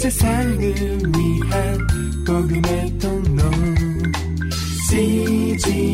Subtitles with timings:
[0.00, 1.78] 세상을 위한
[2.26, 3.42] 복음의 통로
[4.88, 5.92] CGM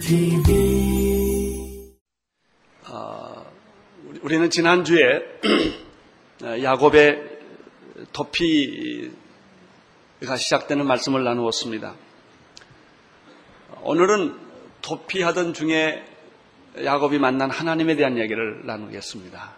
[0.00, 1.92] TV
[4.22, 5.20] 우리는 지난주에
[6.62, 7.40] 야곱의
[8.14, 9.10] 도피가
[10.38, 11.94] 시작되는 말씀을 나누었습니다.
[13.82, 14.34] 오늘은
[14.80, 16.02] 도피하던 중에
[16.82, 19.52] 야곱이 만난 하나님에 대한 얘기를 나누겠습니다.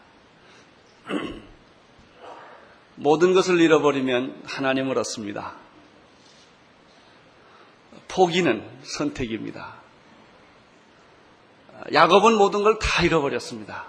[2.98, 5.54] 모든 것을 잃어버리면 하나님을 얻습니다.
[8.08, 9.74] 포기는 선택입니다.
[11.92, 13.84] 야곱은 모든 걸 다 잃어버렸습니다.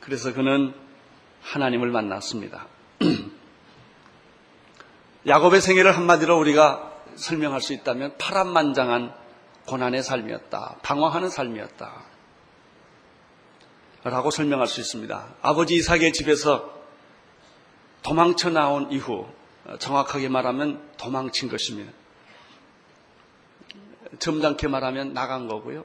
[0.00, 0.74] 그래서 그는
[1.42, 2.66] 하나님을 만났습니다.
[5.26, 9.14] 야곱의 생애를 한마디로 우리가 설명할 수 있다면 파란만장한
[9.66, 10.78] 고난의 삶이었다.
[10.82, 12.04] 방황하는 삶이었다.
[14.04, 15.34] 라고 설명할 수 있습니다.
[15.42, 16.75] 아버지 이삭의 집에서
[18.06, 19.26] 도망쳐 나온 이후
[19.80, 21.92] 정확하게 말하면 도망친 것입니다.
[24.20, 25.84] 점잖게 말하면 나간 거고요.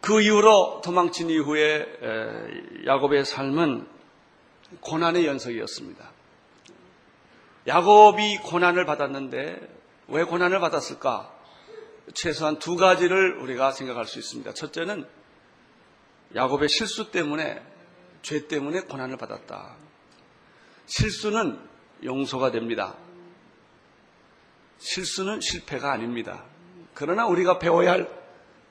[0.00, 1.86] 그 이후로 도망친 이후에
[2.86, 3.86] 야곱의 삶은
[4.80, 6.10] 고난의 연속이었습니다.
[7.68, 11.32] 야곱이 고난을 받았는데 왜 고난을 받았을까?
[12.14, 14.54] 최소한 두 가지를 우리가 생각할 수 있습니다.
[14.54, 15.06] 첫째는
[16.34, 17.62] 야곱의 실수 때문에
[18.22, 19.76] 죄 때문에 고난을 받았다.
[20.86, 21.58] 실수는
[22.04, 22.96] 용서가 됩니다.
[24.78, 26.44] 실수는 실패가 아닙니다.
[26.94, 28.08] 그러나 우리가 배워야 할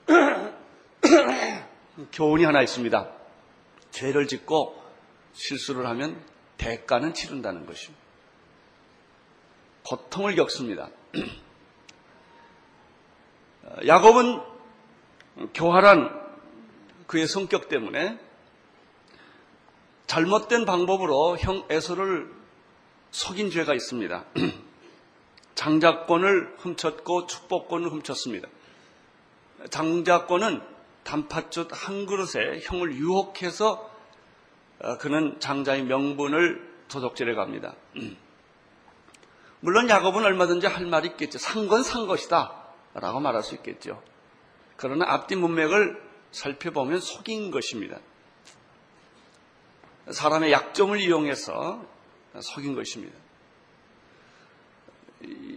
[2.12, 3.10] 교훈이 하나 있습니다.
[3.90, 4.82] 죄를 짓고
[5.32, 6.22] 실수를 하면
[6.58, 8.04] 대가는 치른다는 것입니다.
[9.84, 10.90] 고통을 겪습니다.
[13.86, 14.40] 야곱은
[15.54, 16.25] 교활한
[17.06, 18.18] 그의 성격 때문에
[20.06, 22.30] 잘못된 방법으로 형 에서를
[23.10, 24.24] 속인 죄가 있습니다.
[25.54, 28.48] 장자권을 훔쳤고 축복권을 훔쳤습니다.
[29.70, 30.60] 장자권은
[31.04, 33.90] 단팥죽 한 그릇에 형을 유혹해서
[34.80, 37.74] 어, 그는 장자의 명분을 도적질해 갑니다.
[39.60, 41.38] 물론 야곱은 얼마든지 할 말이 있겠죠.
[41.38, 42.52] 산 건 산 것이다.
[42.94, 44.02] 라고 말할 수 있겠죠.
[44.76, 46.05] 그러나 앞뒤 문맥을
[46.36, 47.98] 살펴보면 속인 것입니다.
[50.10, 51.84] 사람의 약점을 이용해서
[52.40, 53.16] 속인 것입니다.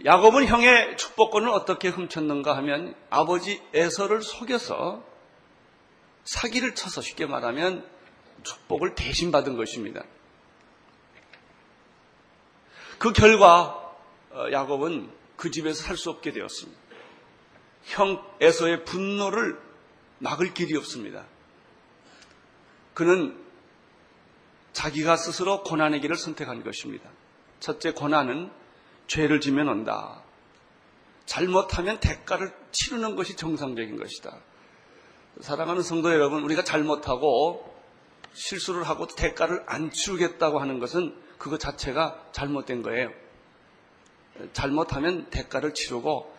[0.04, 5.04] 야곱은 형의 축복권을 어떻게 훔쳤는가 하면 아버지 에서를 속여서
[6.24, 7.86] 사기를 쳐서 쉽게 말하면
[8.42, 10.02] 축복을 대신 받은 것입니다.
[12.98, 13.76] 그 결과
[14.30, 16.80] 어, 야곱은 그 집에서 살 수 없게 되었습니다.
[17.84, 19.69] 형 에서의 분노를
[20.20, 21.26] 막을 길이 없습니다.
[22.94, 23.36] 그는
[24.72, 27.10] 자기가 스스로 고난의 길을 선택한 것입니다.
[27.58, 28.50] 첫째 고난은
[29.06, 30.22] 죄를 지면 온다.
[31.26, 34.38] 잘못하면 대가를 치르는 것이 정상적인 것이다.
[35.40, 37.70] 사랑하는 성도 여러분, 우리가 잘못하고
[38.32, 43.10] 실수를 하고 대가를 안 치르겠다고 하는 것은 그것 자체가 잘못된 거예요.
[44.52, 46.34] 잘못하면 대가를 치르고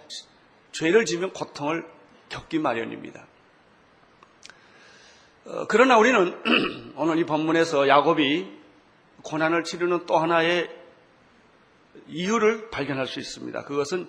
[0.72, 1.86] 죄를 지면 고통을
[2.30, 3.28] 겪기 마련입니다.
[5.46, 6.38] 어, 그러나 우리는
[6.96, 8.48] 오늘 이 본문에서 야곱이
[9.24, 10.70] 고난을 치르는 또 하나의
[12.08, 13.64] 이유를 발견할 수 있습니다.
[13.64, 14.08] 그것은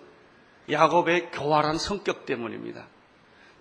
[0.71, 2.87] 야곱의 교활한 성격 때문입니다.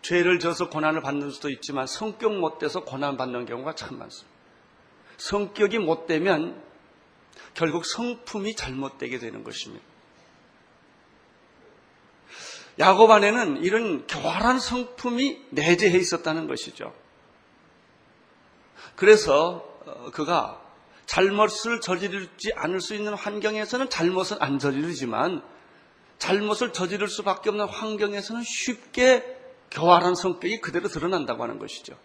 [0.01, 4.31] 죄를 져서 고난을 받는 수도 있지만 성격 못 돼서 고난 받는 경우가 참 많습니다.
[5.17, 6.61] 성격이 못 되면
[7.53, 9.85] 결국 성품이 잘못되게 되는 것입니다.
[12.79, 16.93] 야곱 안에는 이런 교활한 성품이 내재해 있었다는 것이죠.
[18.95, 20.61] 그래서 어, 그가
[21.05, 25.43] 잘못을 저지르지 않을 수 있는 환경에서는 잘못은 안 저지르지만
[26.19, 29.37] 잘못을 저지를 수밖에 없는 환경에서는 쉽게
[29.71, 31.97] 교활한 성격이 그대로 드러난다고 하는 것이죠.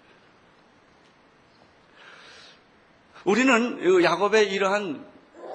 [3.25, 5.07] 우리는 야곱의 이러한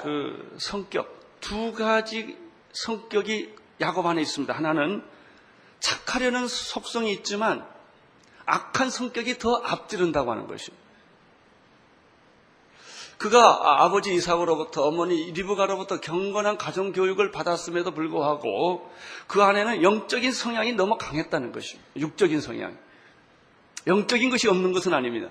[0.01, 2.37] 그 성격 두 가지
[2.73, 4.53] 성격이 야곱 안에 있습니다.
[4.53, 5.03] 하나는
[5.79, 7.65] 착하려는 속성이 있지만
[8.45, 10.80] 악한 성격이 더 앞지른다고 하는 것입니다.
[13.21, 18.89] 그가 아버지 이삭으로부터 어머니 리브가로부터 경건한 가정 교육을 받았음에도 불구하고
[19.27, 21.87] 그 안에는 영적인 성향이 너무 강했다는 것입니다.
[21.97, 22.75] 육적인 성향.
[23.85, 25.29] 영적인 것이 없는 것은 아닙니다.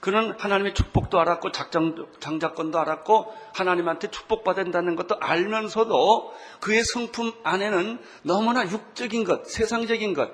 [0.00, 8.66] 그는 하나님의 축복도 알았고 작정, 장자권도 알았고 하나님한테 축복받는다는 것도 알면서도 그의 성품 안에는 너무나
[8.66, 10.30] 육적인 것, 세상적인 것,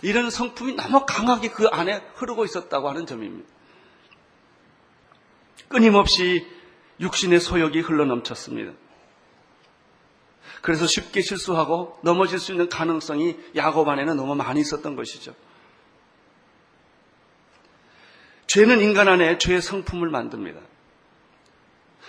[0.00, 3.53] 이런 성품이 너무 강하게 그 안에 흐르고 있었다고 하는 점입니다.
[5.68, 6.46] 끊임없이
[7.00, 8.72] 육신의 소욕이 흘러넘쳤습니다.
[10.62, 15.34] 그래서 쉽게 실수하고 넘어질 수 있는 가능성이 야곱 안에는 너무 많이 있었던 것이죠.
[18.46, 20.60] 죄는 인간 안에 죄의 성품을 만듭니다.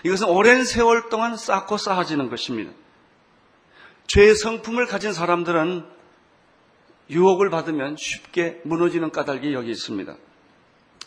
[0.03, 2.71] 이것은 오랜 세월 동안 쌓고 쌓아지는 것입니다.
[4.07, 5.85] 죄의 성품을 가진 사람들은
[7.09, 10.15] 유혹을 받으면 쉽게 무너지는 까닭이 여기 있습니다.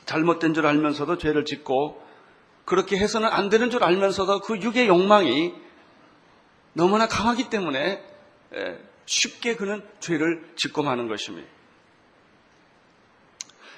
[0.07, 2.08] 잘못된 줄 알면서도 죄를 짓고
[2.69, 5.55] 그렇게 해서는 안 되는 줄 알면서도 그 육의 욕망이
[6.75, 8.05] 너무나 강하기 때문에
[9.07, 11.49] 쉽게 그는 죄를 짓고 마는 것입니다.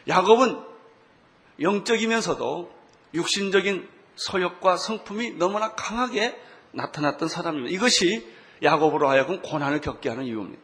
[0.08, 0.60] 야곱은
[1.60, 2.74] 영적이면서도
[3.14, 6.36] 육신적인 소욕과 성품이 너무나 강하게
[6.72, 7.72] 나타났던 사람입니다.
[7.72, 8.28] 이것이
[8.60, 10.60] 야곱으로 하여금 고난을 겪게 하는 이유입니다.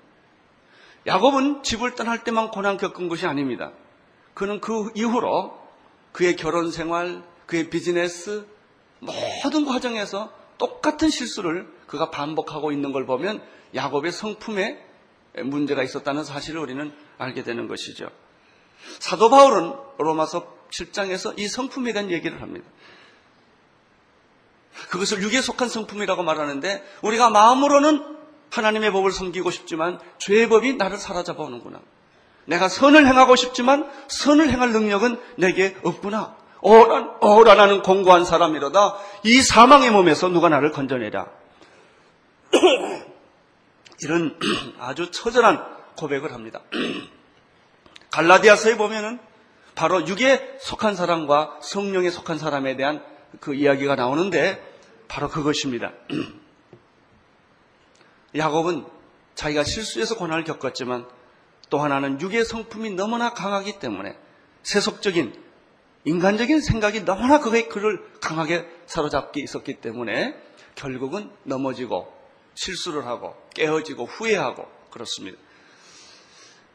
[1.06, 3.70] 야곱은 집을 떠날 때만 고난 겪은 것이 아닙니다.
[4.34, 5.56] 그는 그 이후로
[6.11, 8.47] 그의 결혼 생활, 그의 비즈니스
[8.99, 13.43] 모든 과정에서 똑같은 실수를 그가 반복하고 있는 걸 보면
[13.75, 14.85] 야곱의 성품에
[15.45, 18.11] 문제가 있었다는 사실을 우리는 알게 되는 것이죠.
[18.99, 22.67] 사도 바울은 로마서 7장에서 이 성품에 대한 얘기를 합니다.
[24.91, 28.17] 그것을 육에 속한 성품이라고 말하는데 우리가 마음으로는
[28.51, 31.81] 하나님의 법을 섬기고 싶지만 죄의 법이 나를 사로잡아 오는구나.
[32.47, 36.37] 내가 선을 행하고 싶지만 선을 행할 능력은 내게 없구나.
[36.61, 38.97] 어란, 어란하는 공고한 사람이로다.
[39.25, 41.26] 이 사망의 몸에서 누가 나를 건져내랴.
[44.03, 44.38] 이런
[44.79, 45.64] 아주 처절한
[45.97, 46.61] 고백을 합니다.
[48.11, 49.19] 갈라디아서에 보면은
[49.75, 53.05] 바로 육에 속한 사람과 성령에 속한 사람에 대한
[53.41, 54.62] 그 이야기가 나오는데
[55.09, 55.93] 바로 그것입니다.
[58.35, 58.87] 야곱은
[59.35, 61.06] 자기가 실수해서 고난을 겪었지만
[61.69, 64.17] 또 하나는 육의 성품이 너무나 강하기 때문에
[64.62, 65.46] 세속적인
[66.06, 70.41] 인간적인 생각이 너무나 그의 그를 강하게 사로잡게 있었기 때문에
[70.76, 72.12] 결국은 넘어지고
[72.55, 75.37] 실수를 하고 깨어지고 후회하고 그렇습니다.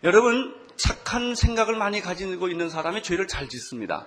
[0.04, 4.06] 여러분 착한 생각을 많이 가지고 있는 사람이 죄를 잘 짓습니다.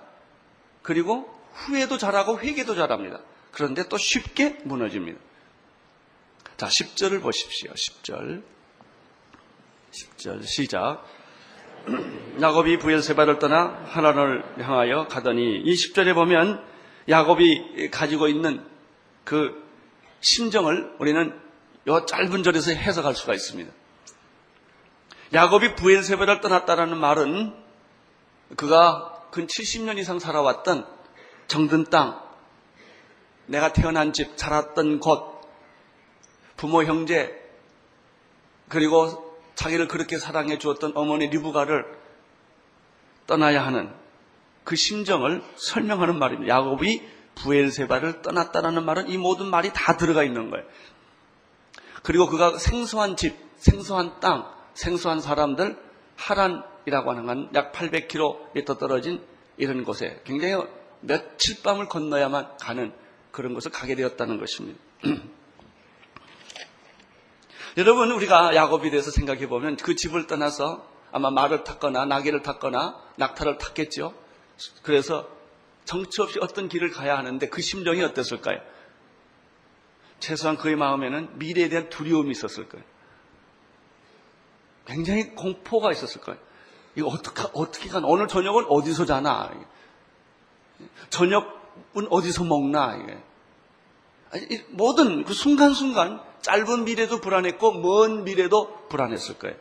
[0.83, 3.19] 그리고 후회도 잘하고 회개도 잘합니다.
[3.51, 5.19] 그런데 또 쉽게 무너집니다.
[6.57, 7.71] 자, 10절을 보십시오.
[7.71, 8.43] 10절.
[9.91, 11.03] 10절 시작.
[12.41, 16.63] 야곱이 부엘세바를 떠나 하나를 향하여 가더니 이 10절에 보면
[17.07, 18.65] 야곱이 가지고 있는
[19.23, 19.63] 그
[20.21, 21.39] 심정을 우리는
[21.87, 23.71] 이 짧은 절에서 해석할 수가 있습니다.
[25.33, 27.53] 야곱이 부엘세바를 떠났다라는 말은
[28.55, 30.87] 그가 근 70년 이상 살아왔던
[31.47, 32.21] 정든 땅,
[33.47, 35.41] 내가 태어난 집, 자랐던 곳,
[36.57, 37.39] 부모 형제,
[38.69, 39.24] 그리고
[39.55, 41.85] 자기를 그렇게 사랑해 주었던 어머니 리브가를
[43.27, 43.91] 떠나야 하는
[44.63, 46.53] 그 심정을 설명하는 말입니다.
[46.53, 47.01] 야곱이
[47.35, 50.65] 부엘세바를 떠났다라는 말은 이 모든 말이 다 들어가 있는 거예요.
[52.03, 55.77] 그리고 그가 생소한 집, 생소한 땅, 생소한 사람들,
[56.17, 59.21] 하란이라고 하는 건 약 800km 떨어진
[59.57, 60.63] 이런 곳에 굉장히
[61.01, 62.93] 며칠 밤을 건너야만 가는
[63.31, 64.79] 그런 곳을 가게 되었다는 것입니다.
[67.77, 73.57] 여러분 우리가 야곱에 대해서 생각해 보면 그 집을 떠나서 아마 말을 탔거나 나귀를 탔거나 낙타를
[73.57, 74.13] 탔겠죠.
[74.81, 75.27] 그래서
[75.83, 78.59] 정처 없이 어떤 길을 가야 하는데 그 심정이 어땠을까요?
[80.19, 82.85] 최소한 그의 마음에는 미래에 대한 두려움이 있었을 거예요.
[84.85, 86.39] 굉장히 공포가 있었을 거예요.
[86.95, 89.51] 이거 어떻게, 어떻게 간, 오늘 저녁은 어디서 자나?
[91.09, 92.95] 저녁은 어디서 먹나?
[92.95, 94.63] 이게.
[94.69, 99.55] 모든 그 순간순간 짧은 미래도 불안했고 먼 미래도 불안했을 거예요.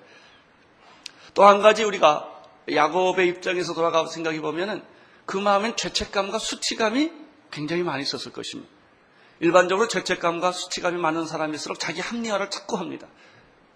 [1.33, 2.31] 또 한 가지 우리가
[2.71, 4.83] 야곱의 입장에서 돌아가서 생각해 보면은
[5.25, 7.11] 그 마음엔 죄책감과 수치감이
[7.51, 8.71] 굉장히 많이 있었을 것입니다.
[9.41, 13.07] 일반적으로 죄책감과 수치감이 많은 사람일수록 자기 합리화를 자꾸 합니다.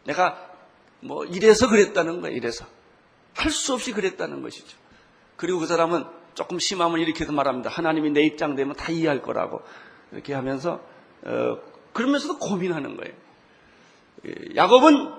[0.05, 0.47] 내가
[1.01, 2.37] 뭐 이래서 그랬다는 거예요.
[2.37, 2.67] 이래서
[3.35, 4.77] 할 수 없이 그랬다는 것이죠.
[5.37, 7.71] 그리고 그 사람은 조금 심하면 이렇게도 말합니다.
[7.71, 9.63] 하나님이 내 입장 되면 다 이해할 거라고
[10.13, 10.81] 이렇게 하면서
[11.23, 11.59] 어,
[11.99, 13.13] 그러면서도 고민하는 거예요.
[14.27, 15.13] 예, 야곱은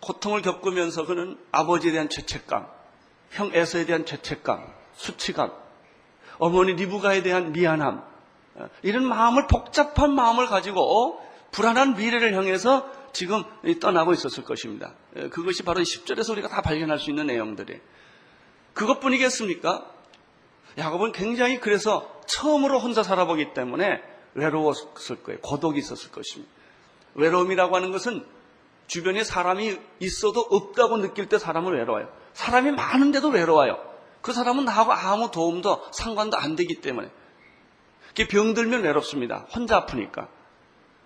[0.00, 2.66] 고통을 겪으면서 그는 아버지에 대한 죄책감,
[3.30, 5.50] 형 에서에 대한 죄책감, 수치감,
[6.38, 8.04] 어머니 리브가에 대한 미안함,
[8.56, 13.42] 어, 이런 마음을 복잡한 마음을 가지고 불안한 미래를 향해서 지금
[13.80, 14.92] 떠나고 있었을 것입니다.
[15.16, 17.80] 예, 그것이 바로 10절에서 우리가 다 발견할 수 있는 내용들이에요.
[18.74, 19.90] 그것뿐이겠습니까?
[20.76, 24.02] 야곱은 굉장히 그래서 처음으로 혼자 살아보기 때문에
[24.34, 25.40] 외로웠을 거예요.
[25.40, 26.52] 고독이 있었을 것입니다.
[27.14, 28.24] 외로움이라고 하는 것은
[28.86, 32.08] 주변에 사람이 있어도 없다고 느낄 때 사람은 외로워요.
[32.32, 33.78] 사람이 많은데도 외로워요.
[34.20, 37.10] 그 사람은 나하고 아무 도움도 상관도 안 되기 때문에.
[38.28, 39.46] 병들면 외롭습니다.
[39.54, 40.28] 혼자 아프니까.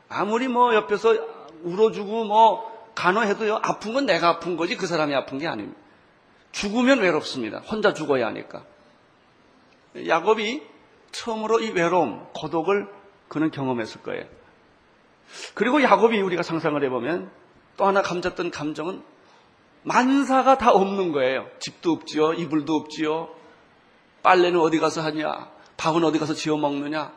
[0.09, 1.14] 아무리 뭐 옆에서
[1.62, 5.78] 울어주고 뭐 간호해도요, 아픈 건 내가 아픈 거지 그 사람이 아픈 게 아닙니다.
[6.52, 7.59] 죽으면 외롭습니다.
[7.59, 8.64] 혼자 죽어야 하니까.
[10.07, 10.62] 야곱이
[11.12, 12.88] 처음으로 이 외로움, 고독을
[13.35, 14.25] 그는 경험했을 거예요.
[15.55, 17.33] 그리고 야곱이 우리가 상상을 해보면
[17.76, 19.03] 또 하나 감졌던 감정은
[19.83, 21.49] 만사가 다 없는 거예요.
[21.59, 23.35] 집도 없지요, 이불도 없지요,
[24.23, 27.12] 빨래는 어디 가서 하냐, 밥은 어디 가서 지어 먹느냐.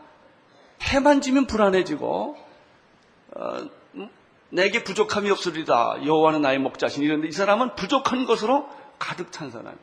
[0.82, 2.36] 해만 지면 불안해지고
[3.36, 3.58] 어,
[4.50, 6.04] 내게 부족함이 없으리다.
[6.04, 9.78] 여호와는 나의 목자신 이런데 이 사람은 부족한 것으로 가득 찬 사람.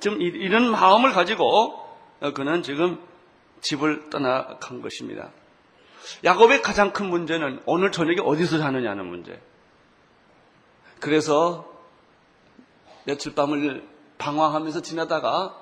[0.00, 1.78] 지금 이런 마음을 가지고
[2.34, 2.98] 그는 지금
[3.62, 5.30] 집을 떠나간 것입니다.
[6.24, 9.40] 야곱의 가장 큰 문제는 오늘 저녁에 어디서 자느냐는 문제.
[11.00, 11.68] 그래서
[13.04, 13.88] 며칠 밤을
[14.18, 15.58] 방황하면서 지나다가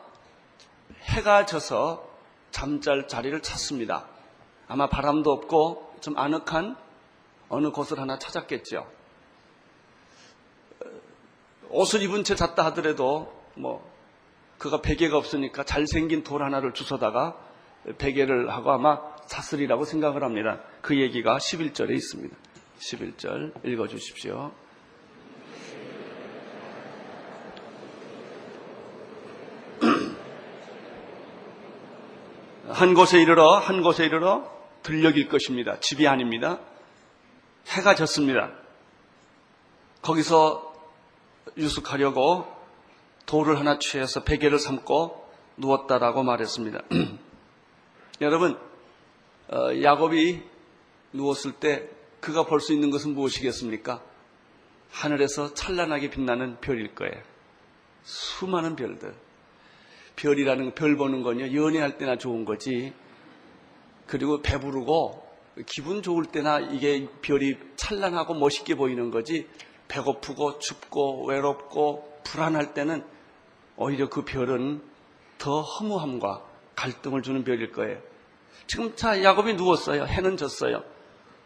[1.02, 2.08] 해가 져서
[2.50, 4.06] 잠잘 자리를 찾습니다.
[4.66, 6.76] 아마 바람도 없고 좀 아늑한
[7.48, 8.90] 어느 곳을 하나 찾았겠죠.
[11.70, 13.88] 옷을 입은 채 잤다 하더라도 뭐
[14.58, 17.49] 그가 베개가 없으니까 잘생긴 돌 하나를 주워다가
[17.98, 20.60] 베개를 하고 아마 잤으리라고 생각을 합니다.
[20.80, 22.36] 그 얘기가 11절에 있습니다.
[22.78, 24.52] 11절 읽어 주십시오.
[32.68, 34.50] 한 곳에 이르러 한 곳에 이르러
[34.82, 35.78] 들녘일 것입니다.
[35.80, 36.60] 집이 아닙니다.
[37.68, 38.52] 해가 졌습니다.
[40.02, 40.72] 거기서
[41.56, 42.46] 유숙하려고
[43.26, 46.80] 돌을 하나 취해서 베개를 삼고 누웠다라고 말했습니다.
[48.20, 48.58] 여러분,
[49.48, 50.42] 어, 야곱이
[51.14, 51.88] 누웠을 때
[52.20, 54.02] 그가 볼 수 있는 것은 무엇이겠습니까?
[54.90, 57.14] 하늘에서 찬란하게 빛나는 별일 거예요.
[58.02, 59.14] 수많은 별들.
[60.16, 62.92] 별이라는 별 보는 건요, 연애할 때나 좋은 거지.
[64.06, 65.26] 그리고 배부르고
[65.64, 69.48] 기분 좋을 때나 이게 별이 찬란하고 멋있게 보이는 거지.
[69.88, 73.02] 배고프고 춥고 외롭고 불안할 때는
[73.76, 74.82] 오히려 그 별은
[75.38, 76.44] 더 허무함과
[76.76, 78.09] 갈등을 주는 별일 거예요.
[78.70, 80.04] 지금 자 야곱이 누웠어요.
[80.04, 80.84] 해는 졌어요.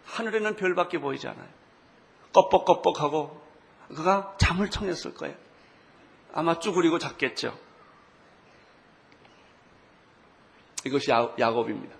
[0.04, 1.48] 하늘에는 별밖에 보이지 않아요.
[2.34, 3.40] 껍벅껍벅하고
[3.88, 5.34] 그가 잠을 청했을 거예요.
[6.34, 7.58] 아마 쭈그리고 잤겠죠.
[10.84, 11.96] 이것이 야, 야곱입니다.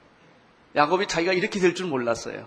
[0.76, 2.46] 야곱이 자기가 이렇게 될 줄 몰랐어요.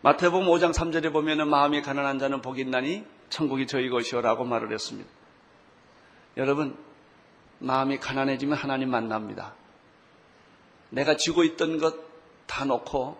[0.00, 5.08] 마태복음 5장 3절에 보면은 마음이 가난한 자는 복이 있나니 천국이 저희 것이요라고 말을 했습니다.
[6.36, 6.76] 여러분
[7.60, 9.54] 마음이 가난해지면 하나님 만납니다.
[10.90, 12.08] 내가 쥐고 있던 것
[12.48, 13.16] 다 놓고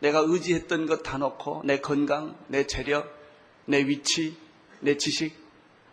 [0.00, 3.16] 내가 의지했던 것 다 놓고 내 건강, 내 체력,
[3.64, 4.36] 내 위치,
[4.80, 5.40] 내 지식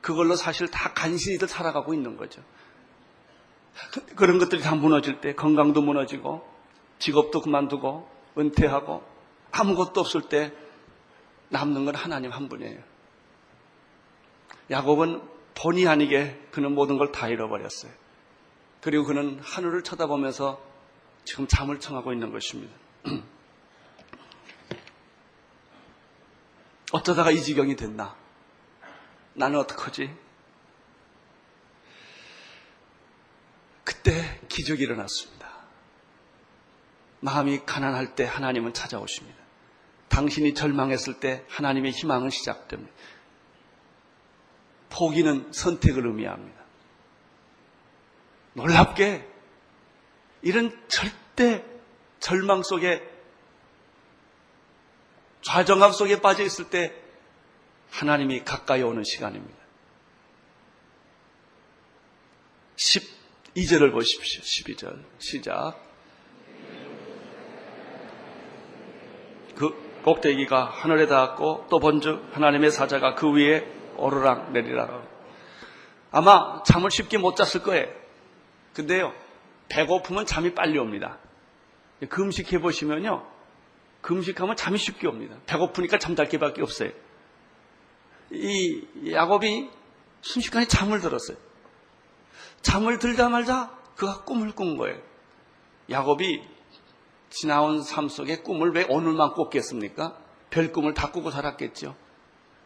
[0.02, 2.42] 그걸로 사실 다 간신히들 살아가고 있는 거죠.
[4.16, 6.46] 그런 것들이 다 무너질 때 건강도 무너지고
[6.98, 9.04] 직업도 그만두고 은퇴하고
[9.52, 10.52] 아무것도 없을 때
[11.50, 12.80] 남는 건 하나님 한 분이에요.
[14.72, 15.22] 야곱은
[15.56, 17.92] 본의 아니게 그는 모든 걸 다 잃어버렸어요.
[18.82, 20.62] 그리고 그는 하늘을 쳐다보면서
[21.30, 22.74] 지금 잠을 청하고 있는 것입니다.
[26.92, 28.16] 어쩌다가 이 지경이 됐나?
[29.36, 30.12] 나는 어떡하지?
[33.84, 35.48] 그때 기적이 일어났습니다.
[37.20, 39.38] 마음이 가난할 때 하나님은 찾아오십니다.
[40.08, 42.92] 당신이 절망했을 때 하나님의 희망은 시작됩니다.
[44.90, 46.60] 포기는 선택을 의미합니다.
[48.54, 49.29] 놀랍게
[50.42, 51.64] 이런 절대
[52.20, 53.08] 절망 속에
[55.42, 56.94] 좌정함 속에 빠져 있을 때
[57.92, 59.58] 하나님이 가까이 오는 시간입니다.
[62.76, 64.42] 12절을 보십시오.
[64.42, 65.76] 12절 시작.
[69.56, 73.68] 그 꼭대기가 하늘에 닿았고 또 본즉 하나님의 사자가 그 위에
[73.98, 75.06] 오르락 내리락
[76.12, 77.88] 아마 잠을 쉽게 못 잤을 거예요.
[78.74, 79.14] 근데요
[79.70, 81.18] 배고프면 잠이 빨리 옵니다.
[82.08, 83.26] 금식해 보시면요
[84.02, 85.38] 금식하면 잠이 쉽게 옵니다.
[85.46, 86.92] 배고프니까 잠잘 게밖에 없어요.
[88.32, 89.70] 이 야곱이
[90.22, 91.38] 순식간에 잠을 들었어요.
[92.62, 94.98] 잠을 들다 말자 그가 꿈을 꾼 거예요.
[95.90, 96.44] 야곱이
[97.30, 100.18] 지나온 삶 속에 꿈을 왜 오늘만 꿨겠습니까?
[100.50, 101.96] 별 꿈을 다 꾸고 살았겠죠.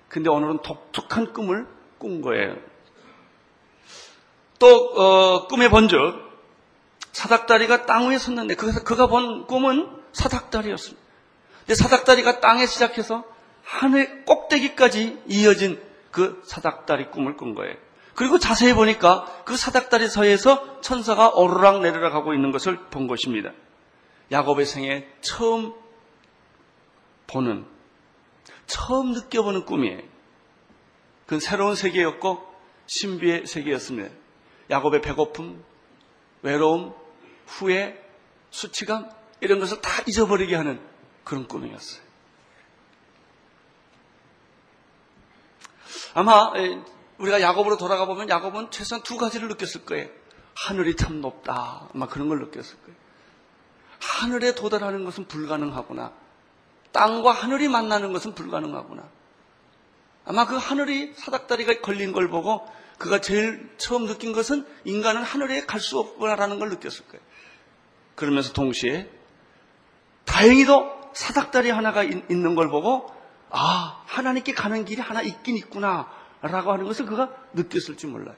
[0.07, 1.67] 근데 오늘은 독특한 꿈을
[1.97, 2.55] 꾼 거예요.
[4.59, 6.32] 또 어, 꿈에 본즉
[7.13, 11.01] 사닥다리가 땅 위에 섰는데 그가, 그가 본 꿈은 사닥다리였습니다.
[11.59, 13.23] 근데 사닥다리가 땅에 시작해서
[13.63, 17.75] 하늘 꼭대기까지 이어진 그 사닥다리 꿈을 꾼 거예요.
[18.15, 23.51] 그리고 자세히 보니까 그 사닥다리 사이에서 천사가 오르락 내리락 하고 있는 것을 본 것입니다.
[24.31, 25.73] 야곱의 생에 처음
[27.27, 27.65] 보는,
[28.67, 30.01] 처음 느껴보는 꿈이에요.
[31.25, 32.43] 그건 새로운 세계였고
[32.85, 34.13] 신비의 세계였습니다.
[34.69, 35.63] 야곱의 배고픔,
[36.41, 36.93] 외로움,
[37.47, 38.01] 후회,
[38.49, 39.09] 수치감
[39.41, 40.81] 이런 것을 다 잊어버리게 하는
[41.23, 42.01] 그런 꿈이었어요.
[46.13, 46.51] 아마
[47.17, 50.09] 우리가 야곱으로 돌아가 보면 야곱은 최소한 두 가지를 느꼈을 거예요.
[50.55, 51.89] 하늘이 참 높다.
[51.93, 52.95] 아마 그런 걸 느꼈을 거예요.
[53.99, 56.13] 하늘에 도달하는 것은 불가능하구나.
[56.91, 59.09] 땅과 하늘이 만나는 것은 불가능하구나.
[60.25, 65.81] 아마 그 하늘이 사닥다리가 걸린 걸 보고 그가 제일 처음 느낀 것은 인간은 하늘에 갈
[65.81, 67.25] 수 없구나라는 걸 느꼈을 거예요.
[68.15, 69.09] 그러면서 동시에
[70.25, 73.11] 다행히도 사닥다리 하나가 있는 걸 보고
[73.49, 76.07] 아 하나님께 가는 길이 하나 있긴 있구나
[76.41, 78.35] 라고 하는 것을 그가 느꼈을지 몰라요.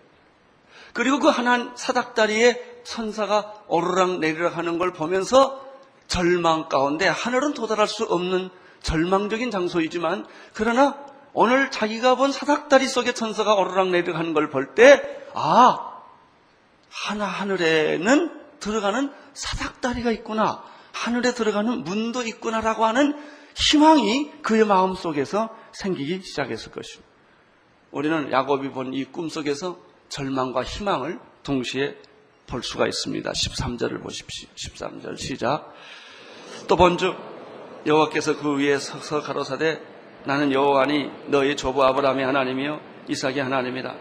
[0.94, 5.66] 그리고 그 하나 사닥다리에 천사가 오르락 내리락 하는 걸 보면서
[6.08, 8.50] 절망 가운데 하늘은 도달할 수 없는
[8.84, 10.96] 절망적인 장소이지만 그러나
[11.34, 15.02] 오늘 자기가 본 사닥다리 속에 천사가 오르락 내리락 하는 걸 볼 때
[15.34, 16.02] 아
[16.92, 23.16] 하나 하늘에는 들어가는 사닥다리가 있구나 하늘에 들어가는 문도 있구나라고 하는
[23.56, 27.06] 희망이 그의 마음 속에서 생기기 시작했을 것입니다.
[27.92, 29.78] 우리는 야곱이 본 이 꿈 속에서
[30.10, 31.96] 절망과 희망을 동시에
[32.48, 33.32] 볼 수가 있습니다.
[33.32, 34.50] 13절을 보십시오.
[34.56, 35.72] 13절 시작.
[36.68, 37.16] 또 본즉
[37.86, 39.80] 여호와께서 그 위에 서서 가로사대
[40.26, 43.96] 나는 여호와니 너의 조부 아브라함의 하나님이요 이삭의 하나님이라.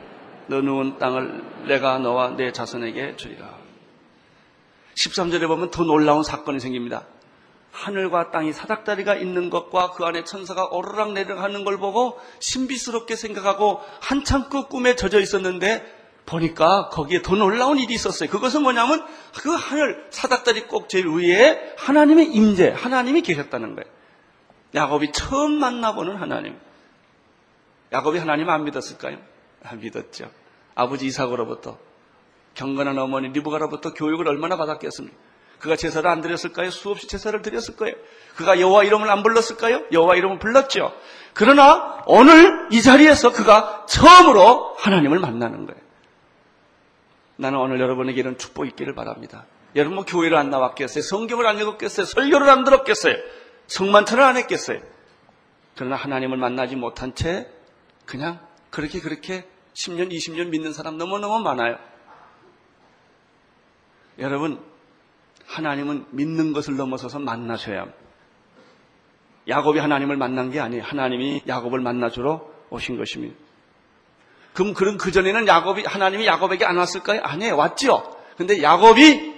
[0.48, 3.53] 너 누운 땅을 내가 너와 내 자손에게 주리라.
[4.94, 7.06] 13절에 보면 더 놀라운 사건이 생깁니다.
[7.72, 13.80] 하늘과 땅이 사닥다리가 있는 것과 그 안에 천사가 오르락 내리락 하는 걸 보고 신비스럽게 생각하고
[14.00, 18.30] 한참 그 꿈에 젖어 있었는데 보니까 거기에 더 놀라운 일이 있었어요.
[18.30, 19.04] 그것은 뭐냐면
[19.36, 23.90] 그 하늘 사닥다리 꼭 제일 위에 하나님의 임재, 하나님이 계셨다는 거예요.
[24.74, 26.58] 야곱이 처음 만나보는 하나님.
[27.92, 29.18] 야곱이 하나님 안 믿었을까요?
[29.62, 30.30] 아, 믿었죠.
[30.74, 31.78] 아버지 이삭으로부터
[32.54, 35.16] 경건한 어머니 리브가로부터 교육을 얼마나 받았겠습니까?
[35.58, 36.70] 그가 제사를 안 드렸을까요?
[36.70, 37.94] 수없이 제사를 드렸을 거예요.
[38.36, 39.84] 그가 여호와 이름을 안 불렀을까요?
[39.92, 40.92] 여호와 이름을 불렀죠.
[41.32, 45.80] 그러나 오늘 이 자리에서 그가 처음으로 하나님을 만나는 거예요.
[47.36, 49.46] 나는 오늘 여러분에게 이런 축복 있기를 바랍니다.
[49.74, 51.02] 여러분 뭐 교회를 안 나왔겠어요?
[51.02, 52.06] 성경을 안 읽었겠어요?
[52.06, 53.16] 설교를 안 들었겠어요?
[53.66, 54.80] 성만찬을 안 했겠어요?
[55.74, 57.48] 그러나 하나님을 만나지 못한 채
[58.06, 58.38] 그냥
[58.70, 61.76] 그렇게 그렇게 10년, 20년 믿는 사람 너무너무 많아요.
[64.18, 64.60] 여러분,
[65.46, 67.98] 하나님은 믿는 것을 넘어서서 만나셔야 합니다.
[69.48, 70.82] 야곱이 하나님을 만난 게 아니에요.
[70.82, 73.36] 하나님이 야곱을 만나주러 오신 것입니다.
[74.54, 77.20] 그럼 그럼 그전에는 야곱이 하나님이 야곱에게 안 왔을까요?
[77.22, 77.56] 아니에요.
[77.56, 78.16] 왔죠.
[78.36, 79.34] 근데 야곱이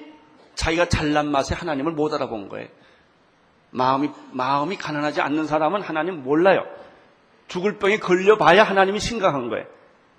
[0.54, 2.68] 자기가 잘난 맛에 하나님을 못 알아본 거예요.
[3.70, 6.64] 마음이 마음이 가난하지 않는 사람은 하나님 몰라요.
[7.48, 9.66] 죽을 병에 걸려봐야 하나님이 심각한 거예요.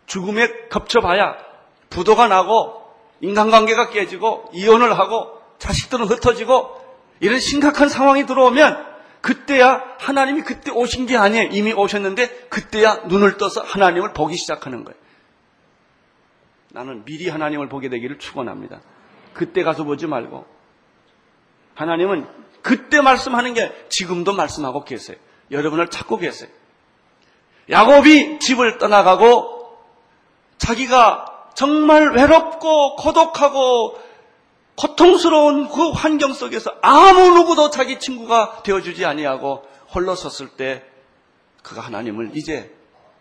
[0.05, 1.37] 죽음에 겹쳐봐야
[1.89, 2.86] 부도가 나고
[3.21, 6.79] 인간관계가 깨지고 이혼을 하고 자식들은 흩어지고
[7.19, 8.85] 이런 심각한 상황이 들어오면
[9.21, 11.49] 그때야 하나님이 그때 오신 게 아니에요.
[11.51, 14.97] 이미 오셨는데 그때야 눈을 떠서 하나님을 보기 시작하는 거예요.
[16.71, 18.81] 나는 미리 하나님을 보게 되기를 축원합니다.
[19.33, 20.45] 그때 가서 보지 말고
[21.75, 22.27] 하나님은
[22.61, 25.17] 그때 말씀하는 게 지금도 말씀하고 계세요.
[25.51, 26.49] 여러분을 찾고 계세요.
[27.69, 29.77] 야곱이 집을 떠나가고
[30.57, 33.99] 자기가 정말 외롭고 고독하고
[34.75, 40.85] 고통스러운 그 환경 속에서 아무 누구도 자기 친구가 되어주지 아니하고 홀로 섰을 때
[41.63, 42.71] 그가 하나님을 이제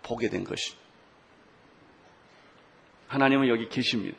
[0.03, 0.75] 보게 된 것이.
[3.09, 4.18] 하나님은 여기 계십니다.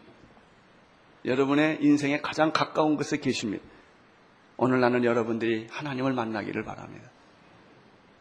[1.23, 3.63] 여러분의 인생에 가장 가까운 곳에 계십니다.
[4.55, 7.07] 오늘 나는 여러분들이 하나님을 만나기를 바랍니다.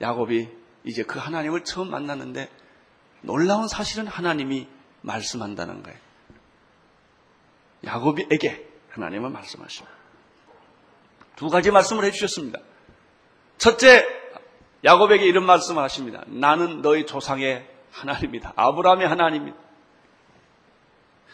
[0.02, 0.50] 야곱이
[0.84, 2.50] 이제 그 하나님을 처음 만났는데
[3.22, 4.75] 놀라운 사실은 하나님이
[5.06, 5.98] 말씀한다는 거예요.
[7.84, 9.96] 야곱에게 하나님은 말씀하십니다.
[11.36, 12.60] 두 가지 말씀을 해주셨습니다.
[13.58, 14.06] 첫째,
[14.84, 16.24] 야곱에게 이런 말씀을 하십니다.
[16.26, 18.52] 나는 너희 조상의 하나님이다.
[18.56, 19.56] 아브라함의 하나님이다.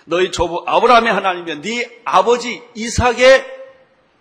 [0.05, 1.61] 너희 조부 아브라함의 하나님이야.
[1.61, 3.63] 네 아버지 이삭의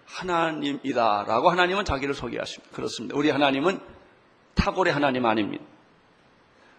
[0.06, 1.24] 하나님이다.
[1.28, 2.76] 라고 하나님은 자기를 소개하십니다.
[2.76, 3.16] 그렇습니다.
[3.18, 3.80] 우리 하나님은
[4.56, 5.64] 타골의 하나님 아닙니다.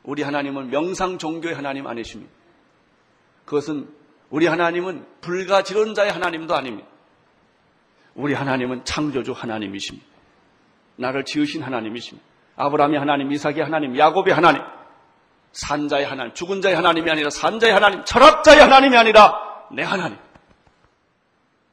[0.05, 2.33] 우리 하나님은 명상 종교의 하나님 아니십니다.
[3.53, 3.87] 그것은
[4.31, 6.89] 우리 하나님은 불가지론자의 하나님도 아닙니다.
[8.15, 10.07] 우리 하나님은 창조주 하나님이십니다.
[10.97, 12.27] 나를 지으신 하나님이십니다.
[12.57, 14.63] 아브라함의 하나님, 이삭의 하나님, 야곱의 하나님.
[15.53, 20.17] 산자의 하나님, 죽은 자의 하나님이 아니라 산자의 하나님, 철학자의 하나님이 아니라 내 하나님.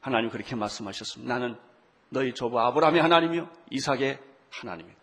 [0.02, 1.34] 하나님 그렇게 말씀하셨습니다.
[1.34, 1.56] 나는
[2.10, 5.00] 너희 조부 아브라함의 하나님이요 이삭의 하나님이다.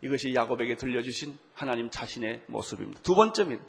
[0.00, 3.02] 이것이 야곱에게 들려주신 하나님 자신의 모습입니다.
[3.02, 3.62] 두 번째입니다.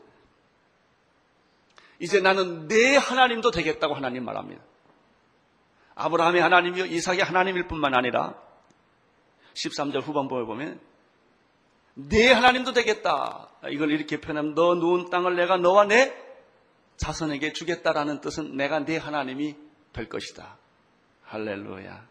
[2.02, 4.62] 이제 나는 내 하나님도 되겠다고 하나님 말합니다.
[5.94, 8.34] 아브라함의 하나님이요 이삭의 하나님일 뿐만 아니라
[9.54, 10.80] 13절 후반부에 보면
[11.94, 13.50] 내 하나님도 되겠다.
[13.70, 16.12] 이걸 이렇게 표현하면 너 누운 땅을 내가 너와 내
[16.98, 19.56] 자손에게 주겠다라는 뜻은 내가 내 하나님이
[19.94, 20.58] 될 것이다.
[21.26, 22.04] 할렐루야.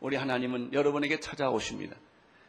[0.00, 1.94] 우리 하나님은 여러분에게 찾아오십니다.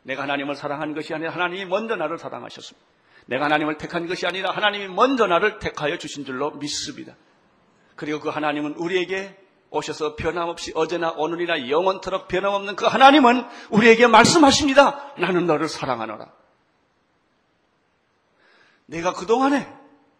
[0.04, 2.95] 내가 하나님을 사랑한 것이 아니라 하나님이 먼저 나를 사랑하셨습니다.
[3.26, 7.16] 내가 하나님을 택한 것이 아니라 하나님이 먼저 나를 택하여 주신 줄로 믿습니다.
[7.96, 9.38] 그리고 그 하나님은 우리에게
[9.72, 15.14] 오셔서 변함없이 어제나 오늘이나 영원토록 변함없는 그 하나님은 우리에게 말씀하십니다.
[15.18, 16.32] 나는 너를 사랑하노라.
[18.88, 19.68] 내가 그동안에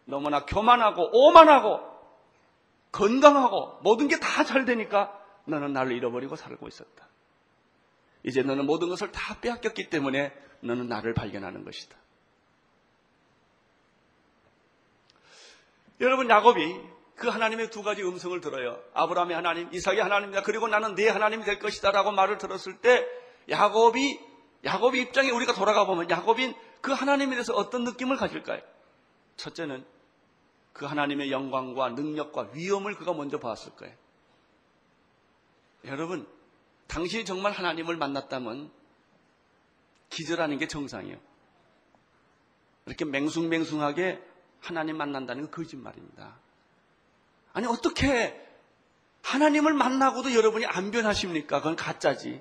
[0.04, 1.80] 너무나 교만하고 오만하고
[2.92, 5.12] 건강하고 모든 게 다 잘 되니까
[5.44, 7.06] 너는 나를 잃어버리고 살고 있었다.
[8.24, 11.96] 이제 너는 모든 것을 다 빼앗겼기 때문에 너는 나를 발견하는 것이다.
[16.00, 16.80] 여러분 야곱이
[17.16, 18.78] 그 하나님의 두 가지 음성을 들어요.
[18.92, 20.42] 아브라함의 하나님, 이삭의 하나님이다.
[20.42, 23.06] 그리고 나는 네 하나님이 될 것이다라고 말을 들었을 때
[23.48, 24.20] 야곱이
[24.64, 28.60] 야곱의 입장에 우리가 돌아가 보면 야곱인 그 하나님에 대해서 어떤 느낌을 가질까요?
[29.36, 29.84] 첫째는
[30.72, 33.94] 그 하나님의 영광과 능력과 위엄을 그가 먼저 봤을 거예요.
[35.86, 36.28] 여러분,
[36.88, 38.70] 당신이 정말 하나님을 만났다면
[40.10, 41.18] 기절하는 게 정상이에요.
[42.86, 44.22] 이렇게 맹숭맹숭하게
[44.60, 46.36] 하나님 만난다는 건 거짓말입니다.
[47.52, 48.42] 아니, 어떻게
[49.22, 51.58] 하나님을 만나고도 여러분이 안 변하십니까?
[51.58, 52.40] 그건 가짜지.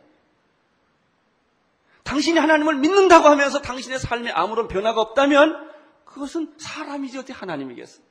[2.03, 5.71] 당신이 하나님을 믿는다고 하면서 당신의 삶에 아무런 변화가 없다면
[6.05, 8.01] 그것은 사람이지 어떻게 하나님이겠어?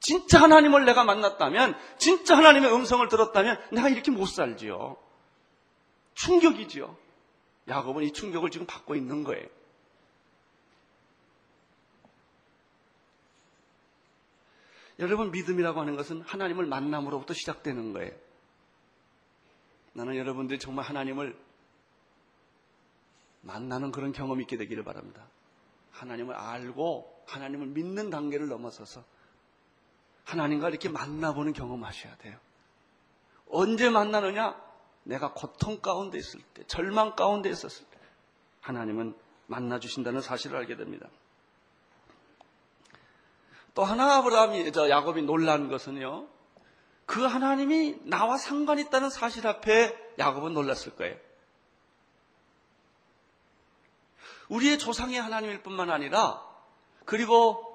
[0.00, 4.96] 진짜 하나님을 내가 만났다면, 진짜 하나님의 음성을 들었다면 내가 이렇게 못 살지요.
[6.14, 6.96] 충격이지요.
[7.68, 9.46] 야곱은 이 충격을 지금 받고 있는 거예요.
[14.98, 18.12] 여러분 믿음이라고 하는 것은 하나님을 만남으로부터 시작되는 거예요.
[19.94, 21.36] 나는 여러분들이 정말 하나님을
[23.42, 25.26] 만나는 그런 경험이 있게 되기를 바랍니다.
[25.90, 29.04] 하나님을 알고 하나님을 믿는 단계를 넘어서서
[30.24, 32.38] 하나님과 이렇게 만나보는 경험하셔야 돼요.
[33.48, 34.60] 언제 만나느냐?
[35.04, 37.98] 내가 고통 가운데 있을 때, 절망 가운데 있었을 때,
[38.60, 39.14] 하나님은
[39.48, 41.08] 만나주신다는 사실을 알게 됩니다.
[43.74, 46.28] 또 하나 아브라함이, 저 야곱이 놀란 것은요,
[47.06, 51.16] 그 하나님이 나와 상관 있다는 사실 앞에 야곱은 놀랐을 거예요.
[54.48, 56.42] 우리의 조상의 하나님일 뿐만 아니라,
[57.04, 57.68] 그리고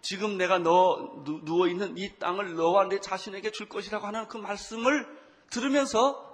[0.00, 5.06] 지금 내가 너 누워 있는 이 땅을 너와 내 자신에게 줄 것이라고 하는 그 말씀을
[5.50, 6.24] 들으면서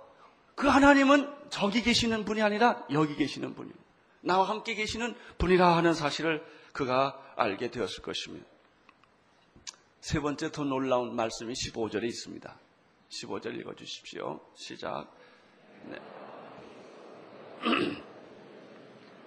[0.54, 3.82] 그 하나님은 저기 계시는 분이 아니라 여기 계시는 분입니다.
[4.20, 8.46] 나와 함께 계시는 분이라 하는 사실을 그가 알게 되었을 것입니다.
[10.04, 12.60] 세 번째 더 놀라운 말씀이 15절에 있습니다.
[13.08, 14.38] 15절 읽어 주십시오.
[14.52, 15.10] 시작.
[15.86, 15.96] 네.